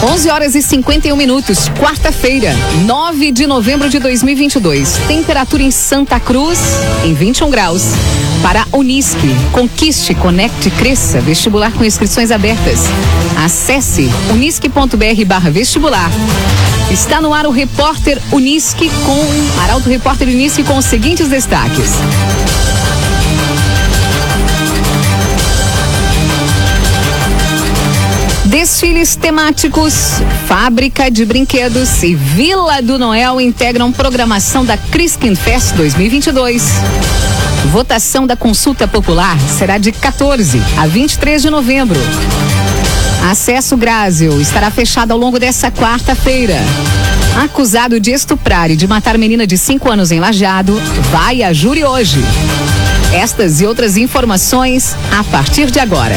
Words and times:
11 0.00 0.30
horas 0.30 0.54
e 0.54 0.62
51 0.62 1.16
minutos, 1.16 1.68
quarta-feira, 1.70 2.54
9 2.86 3.32
de 3.32 3.48
novembro 3.48 3.90
de 3.90 3.98
2022. 3.98 4.96
Temperatura 5.08 5.64
em 5.64 5.72
Santa 5.72 6.20
Cruz 6.20 6.60
em 7.04 7.14
21 7.14 7.50
graus. 7.50 7.82
Para 8.40 8.64
Unisque, 8.72 9.34
conquiste, 9.50 10.14
conecte, 10.14 10.70
cresça. 10.70 11.20
Vestibular 11.20 11.72
com 11.72 11.84
inscrições 11.84 12.30
abertas. 12.30 12.84
Acesse 13.44 14.08
unisque.br 14.30 15.50
vestibular. 15.50 16.10
Está 16.92 17.20
no 17.20 17.34
ar 17.34 17.46
o 17.46 17.50
repórter 17.50 18.22
Unisque 18.30 18.88
com 19.04 19.62
Arauto 19.64 19.88
Repórter 19.88 20.28
Unisque 20.28 20.62
com 20.62 20.76
os 20.76 20.84
seguintes 20.84 21.26
destaques. 21.26 21.90
Desfiles 28.48 29.14
temáticos, 29.14 30.22
fábrica 30.46 31.10
de 31.10 31.22
brinquedos 31.26 32.02
e 32.02 32.14
Vila 32.14 32.80
do 32.80 32.98
Noel 32.98 33.42
integram 33.42 33.92
programação 33.92 34.64
da 34.64 34.74
Criskin 34.74 35.34
Fest 35.34 35.74
2022. 35.74 36.62
Votação 37.70 38.26
da 38.26 38.36
consulta 38.36 38.88
popular 38.88 39.38
será 39.38 39.76
de 39.76 39.92
14 39.92 40.62
a 40.78 40.86
23 40.86 41.42
de 41.42 41.50
novembro. 41.50 42.00
Acesso 43.30 43.76
Grásio 43.76 44.40
estará 44.40 44.70
fechado 44.70 45.12
ao 45.12 45.18
longo 45.18 45.38
dessa 45.38 45.70
quarta-feira. 45.70 46.56
Acusado 47.44 48.00
de 48.00 48.12
estuprar 48.12 48.70
e 48.70 48.76
de 48.76 48.88
matar 48.88 49.18
menina 49.18 49.46
de 49.46 49.58
5 49.58 49.90
anos 49.90 50.10
em 50.10 50.20
Lajado, 50.20 50.80
vai 51.10 51.42
a 51.42 51.52
júri 51.52 51.84
hoje. 51.84 52.24
Estas 53.12 53.60
e 53.60 53.66
outras 53.66 53.98
informações 53.98 54.96
a 55.12 55.22
partir 55.22 55.70
de 55.70 55.78
agora. 55.78 56.16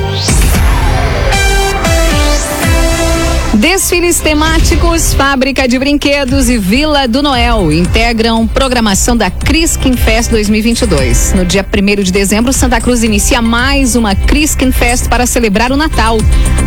Desfiles 3.71 4.19
temáticos, 4.19 5.13
fábrica 5.13 5.65
de 5.65 5.79
brinquedos 5.79 6.49
e 6.49 6.57
Vila 6.57 7.07
do 7.07 7.23
Noel 7.23 7.71
integram 7.71 8.45
programação 8.45 9.15
da 9.15 9.31
Criskin 9.31 9.95
Fest 9.95 10.29
2022. 10.29 11.31
No 11.33 11.45
dia 11.45 11.65
1 11.65 12.03
de 12.03 12.11
dezembro, 12.11 12.51
Santa 12.51 12.81
Cruz 12.81 13.01
inicia 13.01 13.41
mais 13.41 13.95
uma 13.95 14.13
Criskin 14.13 14.73
Fest 14.73 15.07
para 15.07 15.25
celebrar 15.25 15.71
o 15.71 15.77
Natal. 15.77 16.17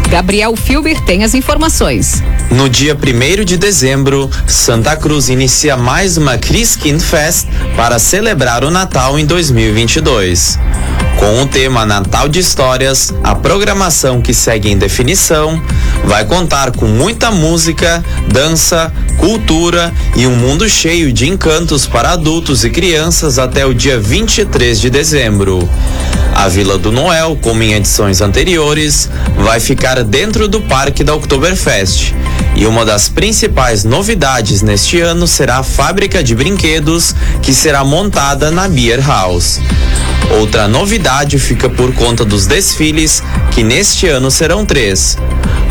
Gabriel 0.08 0.56
Filber 0.56 0.98
tem 1.02 1.25
as 1.25 1.34
informações. 1.34 2.22
No 2.50 2.70
dia 2.70 2.97
1 2.97 3.44
de 3.44 3.58
dezembro, 3.58 4.30
Santa 4.47 4.97
Cruz 4.97 5.28
inicia 5.28 5.77
mais 5.77 6.16
uma 6.16 6.38
Criskin 6.38 6.98
Fest 6.98 7.47
para 7.77 7.98
celebrar 7.98 8.64
o 8.64 8.70
Natal 8.70 9.19
em 9.19 9.27
2022. 9.27 10.58
Com 11.19 11.43
o 11.43 11.47
tema 11.47 11.87
Natal 11.87 12.29
de 12.29 12.39
Histórias, 12.39 13.15
a 13.23 13.34
programação 13.34 14.20
que 14.20 14.34
segue 14.34 14.70
em 14.70 14.77
definição 14.77 15.62
vai 16.05 16.25
contar 16.25 16.73
com 16.73 16.87
muita 16.87 17.31
música, 17.31 18.05
dança, 18.29 18.93
cultura 19.17 19.93
e 20.17 20.27
um 20.27 20.37
mundo 20.37 20.69
cheio 20.69 21.12
de 21.12 21.29
encantos 21.29 21.87
para 21.87 22.12
adultos 22.12 22.65
e 22.65 22.71
crianças 22.71 23.39
até 23.39 23.65
o 23.65 23.73
dia 23.73 23.98
23 23.98 24.79
de 24.79 24.91
dezembro. 24.91 25.69
A 26.34 26.49
Vila 26.49 26.77
do 26.77 26.91
Noel, 26.91 27.38
como 27.41 27.62
em 27.62 27.75
edições 27.75 28.21
anteriores, 28.21 29.09
vai 29.37 29.61
ficar 29.61 30.03
dentro 30.03 30.49
do 30.49 30.61
Parque 30.61 31.05
da 31.05 31.15
Oktoberfest. 31.15 32.12
E 32.56 32.67
uma 32.67 32.84
das 32.84 33.09
principais 33.09 33.84
novidades 33.84 34.61
neste 34.61 35.00
ano 35.00 35.27
será 35.27 35.59
a 35.59 35.62
fábrica 35.62 36.22
de 36.22 36.34
brinquedos 36.34 37.15
que 37.41 37.55
será 37.55 37.84
montada 37.84 38.50
na 38.50 38.69
Beer 38.69 39.05
House. 39.06 39.61
Outra 40.31 40.67
novidade 40.67 41.39
fica 41.39 41.69
por 41.69 41.95
conta 41.95 42.25
dos 42.25 42.47
desfiles, 42.47 43.23
que 43.53 43.62
neste 43.62 44.07
ano 44.09 44.31
serão 44.31 44.65
três: 44.65 45.17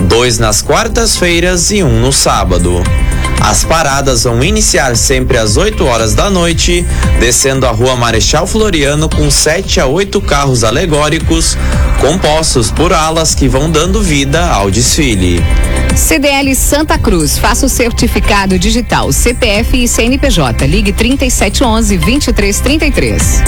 dois 0.07 0.37
nas 0.39 0.61
quartas-feiras 0.61 1.71
e 1.71 1.83
um 1.83 1.99
no 1.99 2.11
sábado. 2.11 2.81
As 3.43 3.65
paradas 3.65 4.23
vão 4.23 4.41
iniciar 4.41 4.95
sempre 4.95 5.37
às 5.37 5.57
8 5.57 5.85
horas 5.85 6.15
da 6.15 6.29
noite, 6.29 6.85
descendo 7.19 7.67
a 7.67 7.71
rua 7.71 7.95
Marechal 7.95 8.47
Floriano 8.47 9.09
com 9.09 9.29
7 9.29 9.81
a 9.81 9.85
8 9.85 10.21
carros 10.21 10.63
alegóricos, 10.63 11.57
compostos 11.99 12.71
por 12.71 12.93
alas 12.93 13.35
que 13.35 13.49
vão 13.49 13.69
dando 13.69 14.01
vida 14.01 14.47
ao 14.47 14.71
desfile. 14.71 15.41
CDL 15.95 16.55
Santa 16.55 16.97
Cruz, 16.97 17.37
faça 17.37 17.65
o 17.65 17.69
certificado 17.69 18.57
digital 18.57 19.11
CPF 19.11 19.83
e 19.83 19.87
CNPJ. 19.87 20.65
Ligue 20.65 20.93
3711 20.93 21.97
2333. 21.97 23.41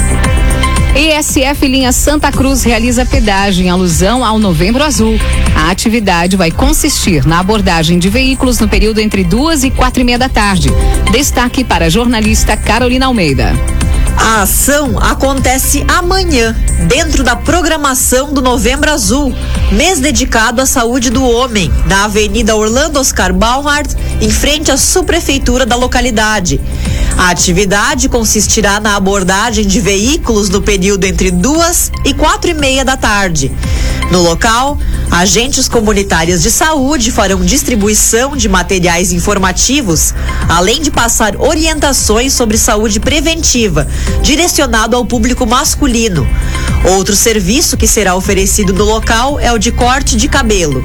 ESF 0.95 1.67
Linha 1.67 1.91
Santa 1.91 2.31
Cruz 2.31 2.63
realiza 2.63 3.06
pedágio 3.06 3.66
em 3.66 3.69
alusão 3.69 4.23
ao 4.23 4.39
Novembro 4.39 4.81
Azul. 4.81 5.19
A 5.53 5.69
atividade 5.69 6.38
vai 6.38 6.50
consistir 6.50 7.25
na 7.25 7.39
abordagem 7.39 8.00
de 8.00 8.07
veículos 8.07 8.59
no 8.61 8.67
período 8.69 9.01
entre 9.01 9.22
duas 9.22 9.66
e 9.66 9.69
quatro 9.69 10.00
e 10.00 10.06
meia 10.06 10.17
da 10.17 10.29
tarde. 10.29 10.69
Destaque 11.11 11.66
para 11.66 11.88
a 11.88 11.89
jornalista 11.89 12.56
Carolina 12.56 13.07
Almeida. 13.07 13.51
A 14.17 14.44
ação 14.44 14.97
acontece 14.97 15.85
amanhã, 15.88 16.56
dentro 16.88 17.23
da 17.23 17.35
programação 17.35 18.33
do 18.33 18.41
Novembro 18.41 18.89
Azul, 18.89 19.35
mês 19.73 20.00
dedicado 20.00 20.62
à 20.62 20.66
saúde 20.66 21.09
do 21.09 21.23
homem, 21.23 21.72
na 21.85 22.06
Avenida 22.06 22.56
Orlando 22.56 23.00
Oscar 23.00 23.33
Baumart, 23.33 23.91
em 24.22 24.29
frente 24.31 24.72
à 24.72 24.77
subprefeitura 24.77 25.66
da 25.66 25.75
localidade. 25.75 26.62
A 27.18 27.30
atividade 27.30 28.09
consistirá 28.09 28.80
na 28.80 28.96
abordagem 28.96 29.66
de 29.66 29.80
veículos 29.80 30.50
no 30.50 30.62
período 30.62 31.06
entre 31.06 31.31
duas 31.31 31.92
e 32.03 32.14
quatro 32.14 32.52
e 32.52 32.53
meia 32.53 32.84
da 32.84 32.98
tarde. 32.98 33.52
No 34.12 34.22
local, 34.22 34.78
agentes 35.12 35.68
comunitários 35.68 36.42
de 36.42 36.52
saúde 36.52 37.12
farão 37.12 37.40
distribuição 37.40 38.36
de 38.36 38.50
materiais 38.50 39.12
informativos, 39.12 40.14
além 40.50 40.82
de 40.82 40.92
passar 40.92 41.36
orientações 41.38 42.34
sobre 42.34 42.58
saúde 42.58 43.00
preventiva, 43.00 43.88
direcionado 44.22 44.96
ao 44.96 45.06
público 45.06 45.46
masculino. 45.46 46.28
Outro 46.98 47.16
serviço 47.16 47.78
que 47.78 47.88
será 47.88 48.16
oferecido 48.16 48.72
no 48.72 48.84
local 48.84 49.40
é 49.40 49.52
o 49.52 49.58
de 49.58 49.72
corte 49.72 50.16
de 50.16 50.28
cabelo. 50.28 50.84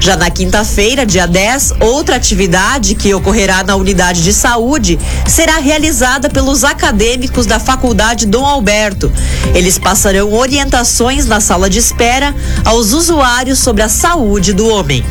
Já 0.00 0.16
na 0.16 0.30
quinta-feira, 0.30 1.04
dia 1.04 1.26
10, 1.26 1.74
outra 1.80 2.16
atividade 2.16 2.94
que 2.94 3.12
ocorrerá 3.12 3.62
na 3.62 3.76
unidade 3.76 4.22
de 4.22 4.32
saúde 4.32 4.98
será 5.26 5.58
realizada 5.58 6.30
pelos 6.30 6.64
acadêmicos 6.64 7.44
da 7.44 7.60
Faculdade 7.60 8.26
Dom 8.26 8.46
Alberto. 8.46 9.12
Eles 9.54 9.78
passarão 9.78 10.32
orientações 10.32 11.26
na 11.26 11.40
sala 11.40 11.68
de 11.68 11.78
espera 11.78 12.34
aos 12.64 12.92
usuários 12.92 13.58
sobre 13.62 13.82
a 13.82 13.88
saúde 13.88 14.52
do 14.52 14.66
homem. 14.66 15.04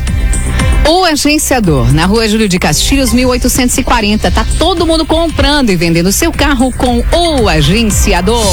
O 0.86 1.04
agenciador, 1.04 1.90
na 1.94 2.04
rua 2.04 2.28
Júlio 2.28 2.46
de 2.46 2.58
Castilhos, 2.58 3.10
1840. 3.10 4.30
Tá 4.30 4.44
todo 4.58 4.86
mundo 4.86 5.06
comprando 5.06 5.70
e 5.70 5.76
vendendo 5.76 6.12
seu 6.12 6.30
carro 6.30 6.70
com 6.70 7.02
o 7.16 7.48
agenciador. 7.48 8.44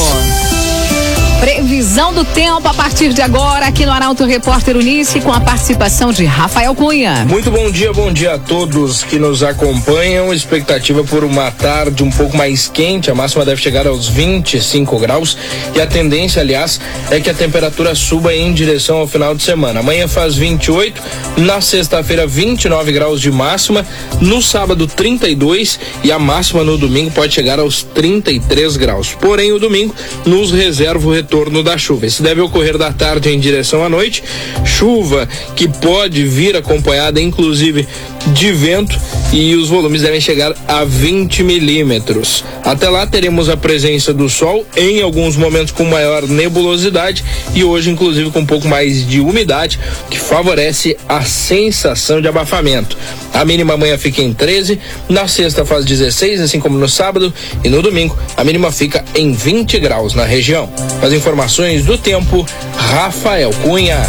Previsão 1.39 2.13
do 2.13 2.25
tempo 2.25 2.67
a 2.67 2.73
partir 2.73 3.13
de 3.13 3.21
agora 3.21 3.65
aqui 3.65 3.85
no 3.85 3.93
Arauto 3.93 4.25
Repórter 4.25 4.75
Unice 4.75 5.21
com 5.21 5.31
a 5.31 5.39
participação 5.39 6.11
de 6.11 6.25
Rafael 6.25 6.75
Cunha. 6.75 7.25
Muito 7.29 7.49
bom 7.49 7.71
dia, 7.71 7.93
bom 7.93 8.11
dia 8.11 8.33
a 8.33 8.37
todos 8.37 9.03
que 9.03 9.17
nos 9.17 9.41
acompanham. 9.41 10.33
Expectativa 10.33 11.01
por 11.01 11.23
uma 11.23 11.49
tarde 11.49 12.03
um 12.03 12.09
pouco 12.09 12.35
mais 12.35 12.67
quente, 12.67 13.09
a 13.09 13.15
máxima 13.15 13.45
deve 13.45 13.61
chegar 13.61 13.87
aos 13.87 14.09
25 14.09 14.99
graus 14.99 15.37
e 15.73 15.79
a 15.79 15.87
tendência, 15.87 16.41
aliás, 16.41 16.77
é 17.09 17.21
que 17.21 17.29
a 17.29 17.33
temperatura 17.33 17.95
suba 17.95 18.35
em 18.35 18.53
direção 18.53 18.97
ao 18.97 19.07
final 19.07 19.33
de 19.33 19.41
semana. 19.41 19.79
Amanhã 19.79 20.09
faz 20.09 20.35
28, 20.35 21.01
na 21.37 21.61
sexta-feira 21.61 22.27
29 22.27 22.91
graus 22.91 23.21
de 23.21 23.31
máxima, 23.31 23.85
no 24.19 24.41
sábado 24.41 24.87
32 24.87 25.79
e 26.03 26.11
a 26.11 26.19
máxima 26.19 26.65
no 26.65 26.77
domingo 26.77 27.11
pode 27.11 27.33
chegar 27.33 27.59
aos 27.59 27.81
33 27.81 28.75
graus. 28.75 29.15
Porém, 29.19 29.53
o 29.53 29.59
domingo 29.59 29.95
nos 30.25 30.51
reserva 30.51 31.07
o 31.07 31.11
retorno 31.13 31.28
retorno 31.29 31.61
da 31.61 31.77
chuva. 31.77 32.07
Isso 32.07 32.23
deve 32.23 32.41
ocorrer 32.41 32.75
da 32.75 32.91
tarde 32.91 33.29
em 33.29 33.39
direção 33.39 33.83
à 33.83 33.89
noite. 33.89 34.23
Chuva 34.65 35.29
que 35.55 35.67
pode 35.67 36.23
vir 36.25 36.55
acompanhada, 36.55 37.21
inclusive, 37.21 37.87
de 38.27 38.51
vento 38.51 38.99
e 39.31 39.55
os 39.55 39.69
volumes 39.69 40.01
devem 40.01 40.19
chegar 40.19 40.53
a 40.67 40.83
20 40.83 41.43
milímetros. 41.43 42.43
Até 42.63 42.89
lá 42.89 43.05
teremos 43.05 43.49
a 43.49 43.57
presença 43.57 44.13
do 44.13 44.29
sol 44.29 44.65
em 44.75 45.01
alguns 45.01 45.35
momentos 45.35 45.71
com 45.71 45.85
maior 45.85 46.27
nebulosidade 46.27 47.23
e 47.53 47.63
hoje 47.63 47.89
inclusive 47.89 48.31
com 48.31 48.39
um 48.39 48.45
pouco 48.45 48.67
mais 48.67 49.07
de 49.07 49.19
umidade, 49.19 49.79
que 50.09 50.17
favorece 50.17 50.97
a 51.07 51.21
sensação 51.21 52.21
de 52.21 52.27
abafamento. 52.27 52.97
A 53.33 53.45
mínima 53.45 53.73
amanhã 53.73 53.97
fica 53.97 54.21
em 54.21 54.33
13, 54.33 54.79
na 55.07 55.27
sexta 55.27 55.65
faz 55.65 55.85
16, 55.85 56.41
assim 56.41 56.59
como 56.59 56.77
no 56.77 56.89
sábado, 56.89 57.33
e 57.63 57.69
no 57.69 57.81
domingo 57.81 58.17
a 58.35 58.43
mínima 58.43 58.71
fica 58.71 59.03
em 59.15 59.31
20 59.31 59.79
graus 59.79 60.13
na 60.13 60.25
região. 60.25 60.69
As 61.01 61.13
informações 61.13 61.83
do 61.83 61.97
tempo, 61.97 62.45
Rafael 62.75 63.51
Cunha. 63.61 63.99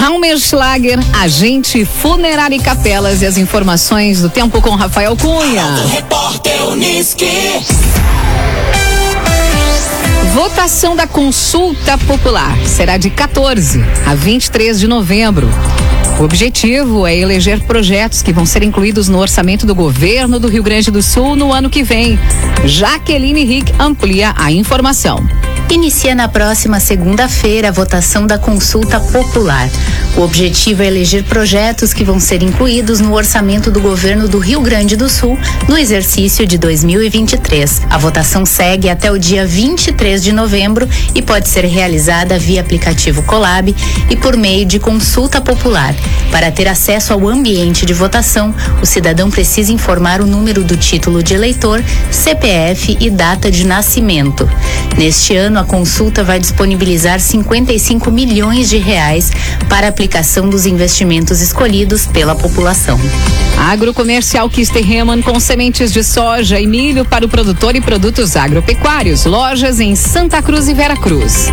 Raumerschlager, 0.00 0.98
agente 1.20 1.84
funerário 1.84 2.56
e 2.56 2.60
capelas 2.60 3.22
e 3.22 3.26
as 3.26 3.36
informações 3.36 4.20
do 4.20 4.28
tempo 4.28 4.60
com 4.60 4.70
Rafael 4.70 5.16
Cunha. 5.16 5.64
Repórter. 5.90 6.52
Votação 10.34 10.96
da 10.96 11.06
consulta 11.06 11.98
popular 11.98 12.56
será 12.66 12.96
de 12.96 13.10
14 13.10 13.84
a 14.06 14.14
23 14.14 14.80
de 14.80 14.86
novembro. 14.86 15.48
O 16.18 16.24
objetivo 16.24 17.06
é 17.06 17.16
eleger 17.16 17.60
projetos 17.62 18.22
que 18.22 18.32
vão 18.32 18.46
ser 18.46 18.62
incluídos 18.62 19.08
no 19.08 19.18
orçamento 19.18 19.66
do 19.66 19.74
governo 19.74 20.38
do 20.38 20.48
Rio 20.48 20.62
Grande 20.62 20.90
do 20.90 21.02
Sul 21.02 21.36
no 21.36 21.52
ano 21.52 21.68
que 21.68 21.82
vem. 21.82 22.18
Jaqueline 22.64 23.44
Rick 23.44 23.72
amplia 23.78 24.32
a 24.36 24.50
informação. 24.50 25.18
Inicia 25.70 26.14
na 26.14 26.28
próxima 26.28 26.78
segunda-feira 26.78 27.68
a 27.68 27.72
votação 27.72 28.26
da 28.26 28.38
consulta 28.38 29.00
popular. 29.00 29.68
O 30.16 30.20
objetivo 30.20 30.82
é 30.82 30.86
eleger 30.86 31.24
projetos 31.24 31.94
que 31.94 32.04
vão 32.04 32.20
ser 32.20 32.42
incluídos 32.42 33.00
no 33.00 33.14
orçamento 33.14 33.70
do 33.70 33.80
governo 33.80 34.28
do 34.28 34.38
Rio 34.38 34.60
Grande 34.60 34.96
do 34.96 35.08
Sul 35.08 35.38
no 35.66 35.78
exercício 35.78 36.46
de 36.46 36.58
2023. 36.58 37.82
A 37.88 37.96
votação 37.96 38.44
segue 38.44 38.90
até 38.90 39.10
o 39.10 39.18
dia 39.18 39.46
23 39.46 40.22
de 40.22 40.32
novembro 40.32 40.86
e 41.14 41.22
pode 41.22 41.48
ser 41.48 41.64
realizada 41.64 42.38
via 42.38 42.60
aplicativo 42.60 43.22
Colab 43.22 43.74
e 44.10 44.16
por 44.16 44.36
meio 44.36 44.66
de 44.66 44.78
consulta 44.78 45.40
popular. 45.40 45.94
Para 46.30 46.50
ter 46.50 46.68
acesso 46.68 47.12
ao 47.14 47.26
ambiente 47.26 47.86
de 47.86 47.94
votação, 47.94 48.54
o 48.82 48.86
cidadão 48.86 49.30
precisa 49.30 49.72
informar 49.72 50.20
o 50.20 50.26
número 50.26 50.62
do 50.62 50.76
título 50.76 51.22
de 51.22 51.34
eleitor, 51.34 51.82
CPF 52.10 52.98
e 53.00 53.08
data 53.08 53.50
de 53.50 53.66
nascimento. 53.66 54.48
Neste 54.96 55.34
ano, 55.34 55.58
a 55.62 55.64
consulta 55.64 56.24
vai 56.24 56.40
disponibilizar 56.40 57.20
55 57.20 58.10
milhões 58.10 58.68
de 58.68 58.78
reais 58.78 59.30
para 59.68 59.86
aplicação 59.86 60.48
dos 60.48 60.66
investimentos 60.66 61.40
escolhidos 61.40 62.04
pela 62.04 62.34
população. 62.34 63.00
Agrocomercial 63.56 64.50
Kisterreman 64.50 65.22
com 65.22 65.38
sementes 65.38 65.92
de 65.92 66.02
soja 66.02 66.58
e 66.58 66.66
milho 66.66 67.04
para 67.04 67.24
o 67.24 67.28
produtor 67.28 67.76
e 67.76 67.80
produtos 67.80 68.36
agropecuários. 68.36 69.24
Lojas 69.24 69.78
em 69.78 69.94
Santa 69.94 70.42
Cruz 70.42 70.68
e 70.68 70.74
Vera 70.74 70.96
Cruz. 70.96 71.48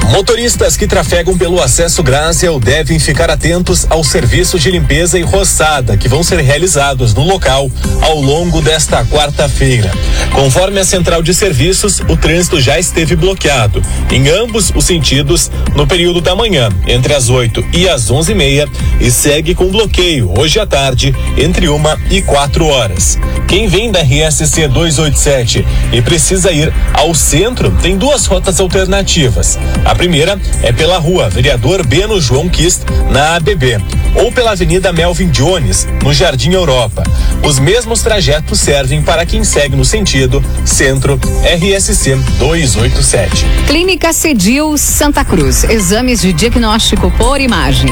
Motoristas 0.10 0.78
que 0.78 0.88
trafegam 0.88 1.38
pelo 1.38 1.62
acesso 1.62 2.02
Gráciel 2.02 2.60
devem 2.60 2.98
ficar 2.98 3.30
atentos 3.30 3.86
aos 3.90 4.08
serviços 4.08 4.62
de 4.62 4.72
limpeza 4.72 5.20
e 5.20 5.22
roçada 5.22 5.98
que 5.98 6.08
vão 6.08 6.24
ser 6.24 6.40
realizados 6.40 7.14
no 7.14 7.24
local 7.24 7.70
ao 8.02 8.22
longo 8.22 8.62
desta 8.62 9.06
quarta-feira. 9.06 9.92
Conforme 10.34 10.80
a 10.80 10.86
central 10.86 11.22
de 11.22 11.34
serviços, 11.34 12.00
o 12.00 12.16
trânsito 12.16 12.62
já 12.62 12.80
esteve 12.80 13.16
bloqueado 13.16 13.82
em 14.10 14.30
ambos 14.30 14.72
os 14.74 14.86
sentidos 14.86 15.52
no 15.76 15.86
período 15.86 16.22
da 16.22 16.36
manhã, 16.36 16.70
entre 16.88 17.14
as 17.14 17.30
8 17.30 17.66
e 17.74 17.90
as 17.90 18.10
11 18.10 18.32
e 18.32 18.36
meia, 18.36 18.68
e 19.02 19.12
segue 19.12 19.54
com 19.54 19.68
bloqueio 19.68 20.32
hoje 20.38 20.60
à 20.60 20.66
tarde, 20.66 21.14
entre 21.38 21.68
uma 21.68 22.00
e 22.10 22.22
quatro 22.22 22.66
horas. 22.66 23.20
Quem 23.48 23.68
vem 23.68 23.92
da 23.92 24.02
RSC 24.02 24.68
287 24.68 25.66
e 25.92 26.02
precisa 26.02 26.52
ir 26.52 26.74
ao 26.94 27.14
centro 27.14 27.72
tem 27.82 27.98
duas 27.98 28.26
rotas 28.26 28.60
alternativas. 28.60 29.58
A 29.86 29.96
primeira 29.98 30.40
é 30.62 30.72
pela 30.72 31.00
rua 31.00 31.28
Vereador 31.28 31.86
Beno 31.86 32.22
João 32.22 32.48
Kist, 32.48 32.84
na 33.12 33.36
ABB, 33.36 33.82
ou 34.16 34.32
pela 34.32 34.52
Avenida 34.52 34.94
Melvin 34.94 35.30
Jones, 35.30 35.88
no 36.04 36.14
Jardim 36.14 36.54
Europa. 36.54 37.04
Os 37.44 37.58
mesmos 37.60 38.02
trajetos 38.02 38.60
servem 38.60 39.02
para 39.02 39.26
quem 39.26 39.44
segue 39.44 39.76
no 39.76 39.84
sentido 39.84 40.44
Centro 40.64 41.20
RSC 41.44 42.16
287. 42.38 43.46
Clínica 43.66 44.14
Cedil 44.14 44.78
Santa 44.78 45.26
Cruz. 45.26 45.64
Exames 45.64 46.22
de 46.22 46.32
diagnóstico 46.32 47.12
por 47.18 47.42
imagem. 47.42 47.90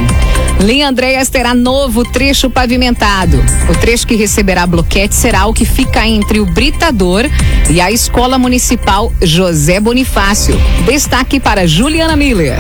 Linha 0.59 0.89
Andréas 0.89 1.29
terá 1.29 1.53
novo 1.53 2.03
trecho 2.03 2.50
pavimentado. 2.50 3.43
O 3.69 3.75
trecho 3.75 4.07
que 4.07 4.15
receberá 4.15 4.65
bloquete 4.65 5.13
será 5.13 5.45
o 5.47 5.53
que 5.53 5.65
fica 5.65 6.07
entre 6.07 6.39
o 6.39 6.45
Britador 6.45 7.25
e 7.69 7.81
a 7.81 7.91
Escola 7.91 8.38
Municipal 8.38 9.12
José 9.21 9.79
Bonifácio. 9.79 10.59
Destaque 10.85 11.39
para 11.39 11.67
Juliana 11.95 12.17
Miller. 12.17 12.59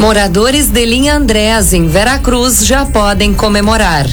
Moradores 0.00 0.70
de 0.70 0.86
Linha 0.86 1.14
Andrés, 1.14 1.74
em 1.74 1.86
Veracruz, 1.86 2.64
já 2.64 2.86
podem 2.86 3.34
comemorar. 3.34 4.06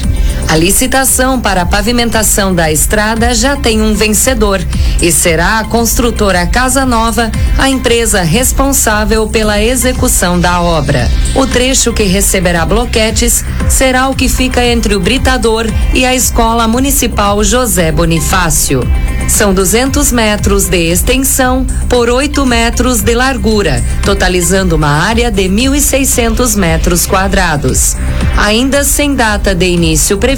A 0.48 0.56
licitação 0.56 1.38
para 1.38 1.60
a 1.60 1.66
pavimentação 1.66 2.54
da 2.54 2.72
estrada 2.72 3.34
já 3.34 3.54
tem 3.54 3.82
um 3.82 3.94
vencedor 3.94 4.58
e 5.00 5.12
será 5.12 5.58
a 5.58 5.64
construtora 5.64 6.46
Casa 6.46 6.86
Nova 6.86 7.30
a 7.58 7.68
empresa 7.68 8.22
responsável 8.22 9.28
pela 9.28 9.62
execução 9.62 10.40
da 10.40 10.62
obra. 10.62 11.06
O 11.34 11.46
trecho 11.46 11.92
que 11.92 12.04
receberá 12.04 12.64
bloquetes 12.64 13.44
será 13.68 14.08
o 14.08 14.14
que 14.14 14.26
fica 14.26 14.64
entre 14.64 14.94
o 14.94 15.00
Britador 15.00 15.66
e 15.92 16.06
a 16.06 16.14
Escola 16.14 16.66
Municipal 16.66 17.44
José 17.44 17.92
Bonifácio. 17.92 18.80
São 19.28 19.52
200 19.52 20.10
metros 20.10 20.64
de 20.64 20.90
extensão 20.90 21.66
por 21.90 22.08
8 22.08 22.46
metros 22.46 23.02
de 23.02 23.14
largura, 23.14 23.84
totalizando 24.02 24.76
uma 24.76 24.88
área 24.88 25.30
de 25.30 25.42
1.600 25.42 26.56
metros 26.56 27.04
quadrados. 27.04 27.94
Ainda 28.38 28.82
sem 28.84 29.14
data 29.14 29.54
de 29.54 29.66
início 29.66 30.16
prevista, 30.16 30.37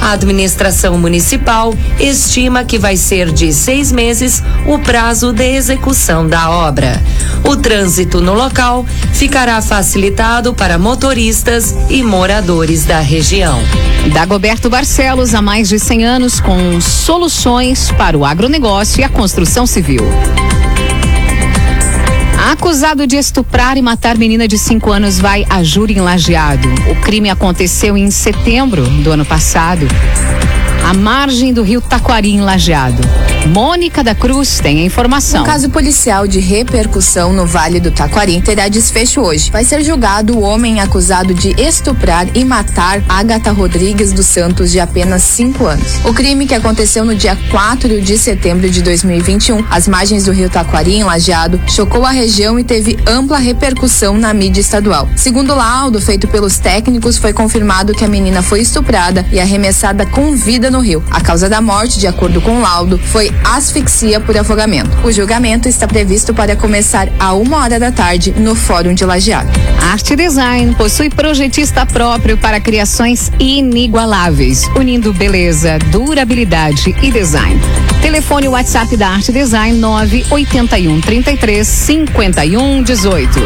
a 0.00 0.12
administração 0.12 0.96
municipal 0.96 1.74
estima 1.98 2.64
que 2.64 2.78
vai 2.78 2.96
ser 2.96 3.30
de 3.30 3.52
seis 3.52 3.92
meses 3.92 4.42
o 4.66 4.78
prazo 4.78 5.30
de 5.30 5.44
execução 5.44 6.26
da 6.26 6.48
obra. 6.50 7.02
O 7.44 7.54
trânsito 7.54 8.22
no 8.22 8.32
local 8.32 8.86
ficará 9.12 9.60
facilitado 9.60 10.54
para 10.54 10.78
motoristas 10.78 11.74
e 11.90 12.02
moradores 12.02 12.86
da 12.86 13.00
região. 13.00 13.60
Dagoberto 14.14 14.70
Barcelos, 14.70 15.34
há 15.34 15.42
mais 15.42 15.68
de 15.68 15.78
100 15.78 16.04
anos, 16.06 16.40
com 16.40 16.80
soluções 16.80 17.90
para 17.92 18.16
o 18.16 18.24
agronegócio 18.24 19.02
e 19.02 19.04
a 19.04 19.08
construção 19.10 19.66
civil. 19.66 20.02
Acusado 22.48 23.06
de 23.06 23.16
estuprar 23.16 23.76
e 23.76 23.82
matar 23.82 24.16
menina 24.16 24.48
de 24.48 24.56
5 24.56 24.90
anos 24.90 25.20
vai 25.20 25.44
a 25.50 25.62
júri 25.62 25.92
em 25.92 26.00
Lajeado. 26.00 26.68
O 26.90 26.96
crime 26.96 27.28
aconteceu 27.28 27.98
em 27.98 28.10
setembro 28.10 28.82
do 28.82 29.12
ano 29.12 29.26
passado, 29.26 29.86
à 30.88 30.94
margem 30.94 31.52
do 31.52 31.62
rio 31.62 31.82
Taquari, 31.82 32.30
em 32.30 32.40
Lajeado. 32.40 33.02
Mônica 33.50 34.04
da 34.04 34.14
Cruz 34.14 34.60
tem 34.60 34.78
a 34.78 34.84
informação. 34.84 35.42
Um 35.42 35.44
caso 35.44 35.68
policial 35.70 36.24
de 36.24 36.38
repercussão 36.38 37.32
no 37.32 37.44
Vale 37.44 37.80
do 37.80 37.90
Taquari 37.90 38.40
terá 38.40 38.68
desfecho 38.68 39.20
hoje. 39.20 39.50
Vai 39.50 39.64
ser 39.64 39.82
julgado 39.82 40.38
o 40.38 40.40
homem 40.40 40.80
acusado 40.80 41.34
de 41.34 41.60
estuprar 41.60 42.28
e 42.32 42.44
matar 42.44 43.02
Agatha 43.08 43.50
Rodrigues 43.50 44.12
dos 44.12 44.26
Santos, 44.26 44.70
de 44.70 44.78
apenas 44.78 45.22
5 45.22 45.66
anos. 45.66 45.96
O 46.04 46.14
crime 46.14 46.46
que 46.46 46.54
aconteceu 46.54 47.04
no 47.04 47.12
dia 47.12 47.36
4 47.50 48.00
de 48.00 48.16
setembro 48.16 48.70
de 48.70 48.82
2021, 48.82 49.64
às 49.68 49.88
margens 49.88 50.26
do 50.26 50.30
rio 50.30 50.48
Taquari, 50.48 50.94
em 50.94 51.02
Lajeado, 51.02 51.60
chocou 51.66 52.06
a 52.06 52.12
região 52.12 52.56
e 52.56 52.62
teve 52.62 53.00
ampla 53.04 53.38
repercussão 53.38 54.16
na 54.16 54.32
mídia 54.32 54.60
estadual. 54.60 55.08
Segundo 55.16 55.54
o 55.54 55.56
laudo 55.56 56.00
feito 56.00 56.28
pelos 56.28 56.58
técnicos, 56.58 57.18
foi 57.18 57.32
confirmado 57.32 57.94
que 57.94 58.04
a 58.04 58.08
menina 58.08 58.42
foi 58.42 58.60
estuprada 58.60 59.26
e 59.32 59.40
arremessada 59.40 60.06
com 60.06 60.36
vida 60.36 60.70
no 60.70 60.78
rio. 60.78 61.02
A 61.10 61.20
causa 61.20 61.48
da 61.48 61.60
morte, 61.60 61.98
de 61.98 62.06
acordo 62.06 62.40
com 62.40 62.58
o 62.58 62.60
laudo, 62.60 62.96
foi 62.96 63.39
asfixia 63.44 64.20
por 64.20 64.36
afogamento. 64.36 64.90
O 65.04 65.12
julgamento 65.12 65.68
está 65.68 65.86
previsto 65.86 66.32
para 66.34 66.56
começar 66.56 67.08
a 67.18 67.32
uma 67.34 67.58
hora 67.58 67.78
da 67.78 67.92
tarde 67.92 68.32
no 68.36 68.54
Fórum 68.54 68.94
de 68.94 69.04
Lajeado. 69.04 69.50
Arte 69.92 70.14
Design 70.16 70.74
possui 70.74 71.10
projetista 71.10 71.84
próprio 71.86 72.36
para 72.36 72.60
criações 72.60 73.30
inigualáveis, 73.38 74.68
unindo 74.76 75.12
beleza, 75.12 75.78
durabilidade 75.90 76.94
e 77.02 77.10
design. 77.10 77.60
Telefone 78.00 78.48
WhatsApp 78.48 78.96
da 78.96 79.08
Arte 79.08 79.32
Design 79.32 79.78
981 79.78 81.00
33 81.00 81.66
51 81.66 82.82
18. 82.82 83.40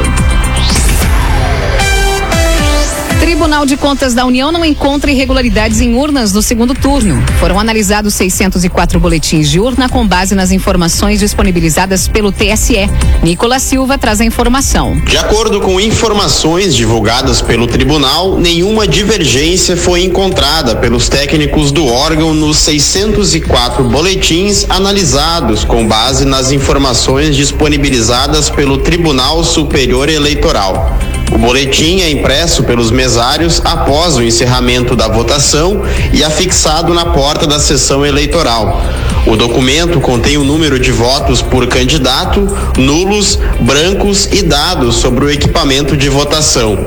Tribunal 3.24 3.64
de 3.64 3.78
Contas 3.78 4.12
da 4.12 4.26
União 4.26 4.52
não 4.52 4.62
encontra 4.62 5.10
irregularidades 5.10 5.80
em 5.80 5.94
urnas 5.94 6.30
no 6.34 6.42
segundo 6.42 6.74
turno. 6.74 7.24
Foram 7.40 7.58
analisados 7.58 8.12
604 8.12 9.00
boletins 9.00 9.48
de 9.48 9.58
urna 9.58 9.88
com 9.88 10.06
base 10.06 10.34
nas 10.34 10.50
informações 10.52 11.20
disponibilizadas 11.20 12.06
pelo 12.06 12.30
TSE. 12.30 12.86
Nicolas 13.22 13.62
Silva 13.62 13.96
traz 13.96 14.20
a 14.20 14.26
informação. 14.26 15.00
De 15.06 15.16
acordo 15.16 15.62
com 15.62 15.80
informações 15.80 16.76
divulgadas 16.76 17.40
pelo 17.40 17.66
tribunal, 17.66 18.38
nenhuma 18.38 18.86
divergência 18.86 19.74
foi 19.74 20.04
encontrada 20.04 20.76
pelos 20.76 21.08
técnicos 21.08 21.72
do 21.72 21.86
órgão 21.86 22.34
nos 22.34 22.58
604 22.58 23.84
boletins 23.84 24.66
analisados 24.68 25.64
com 25.64 25.88
base 25.88 26.26
nas 26.26 26.52
informações 26.52 27.34
disponibilizadas 27.34 28.50
pelo 28.50 28.76
Tribunal 28.76 29.42
Superior 29.42 30.10
Eleitoral. 30.10 30.94
O 31.32 31.38
boletim 31.38 32.00
é 32.00 32.10
impresso 32.10 32.62
pelos 32.64 32.90
mesários 32.90 33.60
após 33.64 34.16
o 34.16 34.22
encerramento 34.22 34.94
da 34.94 35.08
votação 35.08 35.82
e 36.12 36.22
afixado 36.22 36.92
na 36.94 37.06
porta 37.06 37.46
da 37.46 37.58
sessão 37.58 38.04
eleitoral. 38.04 38.82
O 39.26 39.36
documento 39.36 40.00
contém 40.00 40.36
o 40.36 40.44
número 40.44 40.78
de 40.78 40.92
votos 40.92 41.40
por 41.40 41.66
candidato, 41.66 42.46
nulos, 42.76 43.38
brancos 43.60 44.28
e 44.30 44.42
dados 44.42 44.96
sobre 44.96 45.24
o 45.24 45.30
equipamento 45.30 45.96
de 45.96 46.08
votação. 46.10 46.86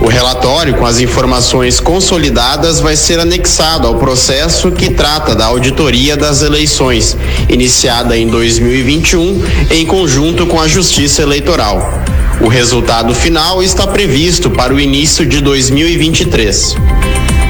O 0.00 0.08
relatório 0.08 0.74
com 0.74 0.84
as 0.84 0.98
informações 0.98 1.80
consolidadas 1.80 2.80
vai 2.80 2.96
ser 2.96 3.20
anexado 3.20 3.86
ao 3.86 3.94
processo 3.94 4.70
que 4.72 4.90
trata 4.90 5.34
da 5.34 5.46
auditoria 5.46 6.16
das 6.16 6.42
eleições, 6.42 7.16
iniciada 7.48 8.16
em 8.16 8.26
2021 8.26 9.42
em 9.70 9.86
conjunto 9.86 10.46
com 10.46 10.60
a 10.60 10.68
Justiça 10.68 11.22
Eleitoral. 11.22 12.02
O 12.40 12.48
resultado 12.48 13.14
final 13.14 13.62
está 13.62 13.86
previsto 13.86 14.50
para 14.50 14.74
o 14.74 14.78
início 14.78 15.24
de 15.24 15.40
2023. 15.40 16.76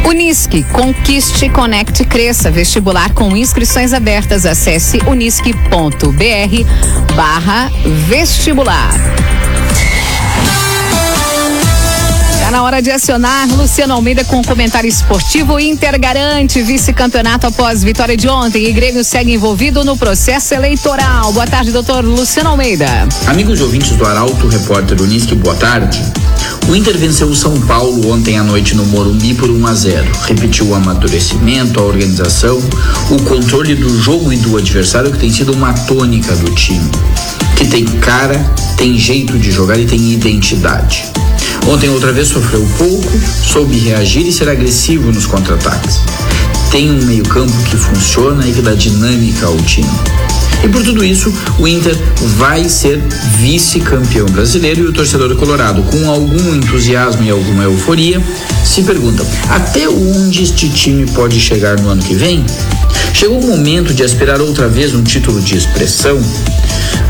Unisque, 0.05 0.63
conquiste, 0.73 1.49
conecte, 1.49 2.05
cresça. 2.05 2.51
Vestibular 2.51 3.13
com 3.13 3.37
inscrições 3.37 3.93
abertas. 3.93 4.47
Acesse 4.47 4.99
unisque.br 5.07 5.55
barra 7.17 7.71
vestibular. 8.09 8.95
Tá 12.47 12.53
na 12.53 12.63
hora 12.63 12.81
de 12.81 12.93
acionar 12.93 13.49
Luciano 13.57 13.95
Almeida 13.95 14.23
com 14.23 14.39
o 14.39 14.47
comentário 14.47 14.87
esportivo 14.87 15.59
Inter 15.59 15.99
garante 15.99 16.63
vice-campeonato 16.63 17.45
após 17.49 17.83
vitória 17.83 18.17
de 18.17 18.29
ontem 18.29 18.69
e 18.69 18.73
Grêmio 18.73 19.03
segue 19.03 19.33
envolvido 19.33 19.85
no 19.85 19.97
processo 19.97 20.55
eleitoral. 20.55 21.33
Boa 21.33 21.45
tarde, 21.45 21.73
doutor 21.73 22.05
Luciano 22.05 22.51
Almeida. 22.51 22.87
Amigos 23.27 23.61
ouvintes 23.61 23.97
do 23.97 24.07
Arauto, 24.07 24.47
repórter 24.47 25.03
Unisque, 25.03 25.35
boa 25.35 25.57
tarde. 25.57 26.01
O 26.69 26.77
Inter 26.77 26.97
venceu 26.97 27.27
o 27.27 27.35
São 27.35 27.61
Paulo 27.63 28.13
ontem 28.13 28.39
à 28.39 28.45
noite 28.45 28.77
no 28.77 28.87
Morumbi 28.87 29.35
por 29.35 29.51
1 29.51 29.67
a 29.67 29.75
0. 29.75 30.13
Repetiu 30.27 30.69
o 30.69 30.75
amadurecimento, 30.77 31.81
a 31.81 31.83
organização, 31.83 32.59
o 33.11 33.21
controle 33.25 33.75
do 33.75 34.01
jogo 34.01 34.33
e 34.33 34.37
do 34.37 34.57
adversário 34.57 35.11
que 35.11 35.19
tem 35.19 35.33
sido 35.33 35.53
uma 35.53 35.73
tônica 35.73 36.33
do 36.37 36.55
time. 36.55 36.89
Que 37.57 37.67
tem 37.67 37.85
cara, 37.85 38.39
tem 38.77 38.99
jeito 38.99 39.39
de 39.39 39.51
jogar 39.51 39.79
e 39.79 39.87
tem 39.87 40.13
identidade. 40.13 41.05
Ontem 41.67 41.89
outra 41.89 42.13
vez 42.13 42.29
sofreu 42.29 42.67
pouco, 42.79 43.11
soube 43.43 43.77
reagir 43.79 44.27
e 44.27 44.33
ser 44.33 44.49
agressivo 44.49 45.11
nos 45.11 45.27
contra-ataques. 45.27 46.01
Tem 46.71 46.91
um 46.91 47.05
meio-campo 47.05 47.53
que 47.65 47.77
funciona 47.77 48.47
e 48.47 48.53
que 48.53 48.63
dá 48.63 48.75
dinâmica 48.75 49.47
ao 49.47 49.57
time. 49.59 49.89
E 50.63 50.69
por 50.69 50.83
tudo 50.83 51.05
isso, 51.05 51.33
o 51.59 51.67
Inter 51.67 51.97
vai 52.37 52.69
ser 52.69 53.03
vice-campeão 53.39 54.27
brasileiro 54.27 54.83
e 54.83 54.87
o 54.87 54.93
torcedor 54.93 55.35
colorado, 55.37 55.83
com 55.83 56.11
algum 56.11 56.55
entusiasmo 56.55 57.23
e 57.23 57.31
alguma 57.31 57.65
euforia, 57.65 58.23
se 58.65 58.83
pergunta: 58.83 59.27
até 59.49 59.89
onde 59.89 60.43
este 60.43 60.69
time 60.69 61.07
pode 61.13 61.41
chegar 61.41 61.81
no 61.81 61.89
ano 61.89 62.03
que 62.03 62.15
vem? 62.15 62.45
Chegou 63.13 63.39
o 63.39 63.47
momento 63.47 63.95
de 63.95 64.03
aspirar 64.03 64.41
outra 64.41 64.69
vez 64.69 64.95
um 64.95 65.03
título 65.03 65.41
de 65.41 65.57
expressão? 65.57 66.21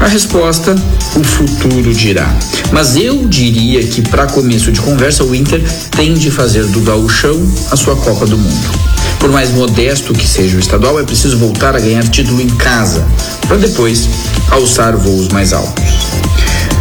A 0.00 0.06
resposta, 0.06 0.74
o 1.14 1.24
futuro 1.24 1.94
dirá. 1.94 2.32
Mas 2.72 2.96
eu 2.96 3.26
diria 3.26 3.82
que, 3.82 4.02
para 4.02 4.26
começo 4.26 4.70
de 4.70 4.80
conversa, 4.80 5.24
o 5.24 5.34
Inter 5.34 5.62
tem 5.96 6.14
de 6.14 6.30
fazer 6.30 6.64
do 6.66 6.80
Gauchão 6.80 7.40
a 7.70 7.76
sua 7.76 7.96
Copa 7.96 8.26
do 8.26 8.36
Mundo. 8.36 8.70
Por 9.18 9.30
mais 9.30 9.50
modesto 9.50 10.12
que 10.12 10.28
seja 10.28 10.56
o 10.56 10.60
estadual, 10.60 11.00
é 11.00 11.02
preciso 11.02 11.38
voltar 11.38 11.74
a 11.74 11.80
ganhar 11.80 12.06
título 12.08 12.40
em 12.40 12.48
casa, 12.48 13.04
para 13.48 13.56
depois 13.56 14.08
alçar 14.50 14.96
voos 14.96 15.28
mais 15.28 15.52
altos. 15.52 15.95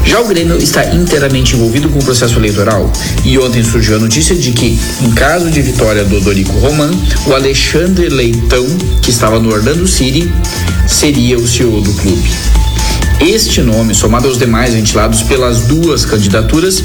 Já 0.05 0.21
o 0.21 0.27
Grêmio 0.27 0.57
está 0.57 0.85
inteiramente 0.93 1.55
envolvido 1.55 1.89
com 1.89 1.99
o 1.99 2.03
processo 2.03 2.37
eleitoral 2.37 2.91
e 3.23 3.37
ontem 3.37 3.63
surgiu 3.63 3.97
a 3.97 3.99
notícia 3.99 4.35
de 4.35 4.51
que, 4.51 4.79
em 5.01 5.11
caso 5.11 5.49
de 5.49 5.61
vitória 5.61 6.05
do 6.05 6.21
Dorico 6.21 6.57
Roman, 6.59 6.91
o 7.25 7.33
Alexandre 7.33 8.07
Leitão, 8.09 8.65
que 9.01 9.09
estava 9.09 9.39
no 9.39 9.51
Orlando 9.51 9.87
City, 9.87 10.31
seria 10.87 11.37
o 11.37 11.47
CEO 11.47 11.81
do 11.81 11.91
clube. 11.93 12.29
Este 13.19 13.61
nome, 13.61 13.95
somado 13.95 14.27
aos 14.27 14.37
demais 14.37 14.73
ventilados 14.73 15.23
pelas 15.23 15.61
duas 15.61 16.05
candidaturas, 16.05 16.83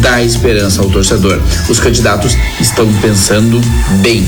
dá 0.00 0.22
esperança 0.22 0.82
ao 0.82 0.90
torcedor. 0.90 1.40
Os 1.68 1.80
candidatos 1.80 2.36
estão 2.60 2.92
pensando 3.00 3.60
bem. 4.00 4.26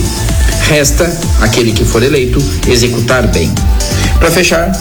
Resta 0.63 1.15
aquele 1.41 1.73
que 1.73 1.85
for 1.85 2.03
eleito 2.03 2.43
executar 2.67 3.27
bem. 3.29 3.53
Para 4.19 4.31
fechar, 4.31 4.73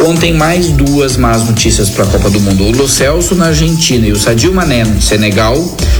ontem 0.00 0.32
mais 0.32 0.68
duas 0.68 1.16
más 1.16 1.44
notícias 1.44 1.90
para 1.90 2.04
a 2.04 2.06
Copa 2.08 2.30
do 2.30 2.40
Mundo. 2.40 2.64
O 2.64 2.72
Lo 2.72 2.88
Celso 2.88 3.34
na 3.34 3.46
Argentina 3.46 4.06
e 4.06 4.12
o 4.12 4.18
Sadio 4.18 4.52
Mané 4.52 4.84
no 4.84 5.00
Senegal 5.00 5.56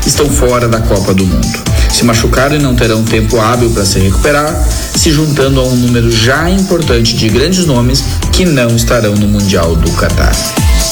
estão 0.06 0.28
fora 0.28 0.68
da 0.68 0.80
Copa 0.80 1.14
do 1.14 1.26
Mundo. 1.26 1.74
se 1.94 2.04
machucaram 2.04 2.56
e 2.56 2.58
não 2.58 2.74
terão 2.74 3.04
tempo 3.04 3.38
hábil 3.38 3.70
para 3.70 3.84
se 3.84 4.00
recuperar, 4.00 4.52
se 4.96 5.12
juntando 5.12 5.60
a 5.60 5.64
um 5.64 5.76
número 5.76 6.10
já 6.10 6.50
importante 6.50 7.16
de 7.16 7.28
grandes 7.28 7.66
nomes 7.66 8.02
que 8.32 8.44
não 8.44 8.74
estarão 8.74 9.14
no 9.14 9.28
Mundial 9.28 9.76
do 9.76 9.90
Catar. 9.92 10.34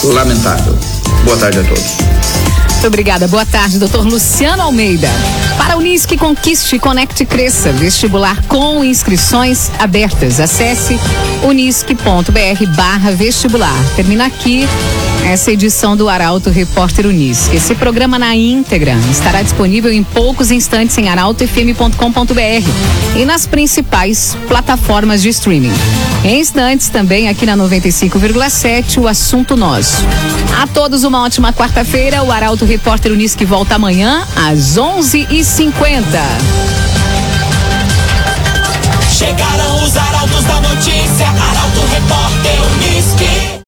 Lamentável. 0.04 0.78
Boa 1.24 1.36
tarde 1.36 1.58
a 1.58 1.64
todos. 1.64 2.21
Muito 2.82 2.94
obrigada. 2.94 3.28
Boa 3.28 3.46
tarde, 3.46 3.78
doutor 3.78 4.04
Luciano 4.04 4.60
Almeida. 4.60 5.08
Para 5.56 5.76
Unisque, 5.76 6.18
conquiste, 6.18 6.80
conecte, 6.80 7.24
cresça. 7.24 7.70
Vestibular 7.70 8.42
com 8.48 8.82
inscrições 8.82 9.70
abertas. 9.78 10.40
Acesse 10.40 10.98
unisque.br 11.44 12.66
barra 12.74 13.12
vestibular. 13.12 13.78
Termina 13.94 14.26
aqui 14.26 14.66
essa 15.24 15.52
edição 15.52 15.96
do 15.96 16.08
Arauto 16.08 16.50
Repórter 16.50 17.06
Unisque. 17.06 17.56
Esse 17.56 17.74
programa 17.74 18.18
na 18.18 18.34
íntegra 18.34 18.94
estará 19.10 19.42
disponível 19.42 19.92
em 19.92 20.02
poucos 20.02 20.50
instantes 20.50 20.96
em 20.98 21.08
arautofm.com.br 21.08 23.16
e 23.16 23.24
nas 23.24 23.46
principais 23.46 24.36
plataformas 24.48 25.22
de 25.22 25.28
streaming. 25.28 25.72
Em 26.24 26.40
instantes 26.40 26.88
também 26.88 27.28
aqui 27.28 27.46
na 27.46 27.56
95,7 27.56 29.00
o 29.00 29.08
assunto 29.08 29.56
nosso. 29.56 30.04
A 30.60 30.66
todos 30.66 31.04
uma 31.04 31.22
ótima 31.22 31.52
quarta-feira. 31.52 32.22
O 32.22 32.30
Arauto 32.30 32.64
Repórter 32.64 33.12
Unisque 33.12 33.44
volta 33.44 33.76
amanhã 33.76 34.26
às 34.36 34.76
11h50. 34.76 36.02
Chegaram 39.10 39.84
os 39.84 39.96
arautos 39.96 40.44
da 40.44 40.60
notícia, 40.60 41.28
Arauto 41.28 41.80
Repórter 41.92 42.60
Unisque. 42.74 43.51